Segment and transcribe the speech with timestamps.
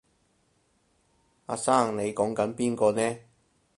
[1.45, 3.17] 阿生你講緊邊個呢？